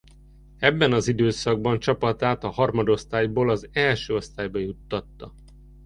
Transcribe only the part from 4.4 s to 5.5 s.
juttatta.